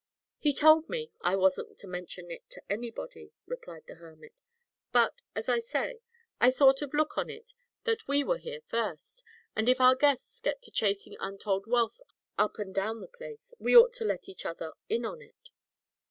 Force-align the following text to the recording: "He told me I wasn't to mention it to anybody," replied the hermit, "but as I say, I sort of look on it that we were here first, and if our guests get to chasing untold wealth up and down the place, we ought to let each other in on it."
"He 0.39 0.55
told 0.55 0.89
me 0.89 1.11
I 1.21 1.35
wasn't 1.35 1.77
to 1.77 1.87
mention 1.87 2.31
it 2.31 2.49
to 2.49 2.63
anybody," 2.67 3.33
replied 3.45 3.83
the 3.85 3.93
hermit, 4.01 4.33
"but 4.91 5.21
as 5.35 5.47
I 5.47 5.59
say, 5.59 6.01
I 6.39 6.49
sort 6.49 6.81
of 6.81 6.95
look 6.95 7.19
on 7.19 7.29
it 7.29 7.53
that 7.83 8.07
we 8.07 8.23
were 8.23 8.39
here 8.39 8.61
first, 8.67 9.23
and 9.55 9.69
if 9.69 9.79
our 9.79 9.93
guests 9.93 10.41
get 10.41 10.59
to 10.63 10.71
chasing 10.71 11.17
untold 11.19 11.67
wealth 11.67 12.01
up 12.35 12.57
and 12.57 12.73
down 12.73 12.99
the 13.01 13.07
place, 13.07 13.53
we 13.59 13.77
ought 13.77 13.93
to 13.93 14.03
let 14.03 14.27
each 14.27 14.43
other 14.43 14.73
in 14.89 15.05
on 15.05 15.21
it." 15.21 15.51